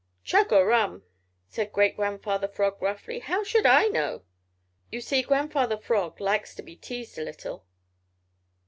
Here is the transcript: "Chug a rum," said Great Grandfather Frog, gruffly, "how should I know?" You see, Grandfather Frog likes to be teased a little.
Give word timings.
"Chug 0.23 0.51
a 0.51 0.65
rum," 0.65 1.03
said 1.47 1.71
Great 1.71 1.95
Grandfather 1.95 2.47
Frog, 2.47 2.79
gruffly, 2.79 3.19
"how 3.19 3.43
should 3.43 3.67
I 3.67 3.85
know?" 3.85 4.23
You 4.89 4.99
see, 4.99 5.21
Grandfather 5.21 5.77
Frog 5.77 6.19
likes 6.19 6.55
to 6.55 6.63
be 6.63 6.75
teased 6.75 7.19
a 7.19 7.23
little. 7.23 7.67